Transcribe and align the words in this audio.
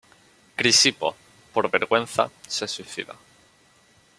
Crisipo, 0.55 1.15
por 1.53 1.69
vergüenza, 1.69 2.31
se 2.47 2.67
suicida. 2.67 3.13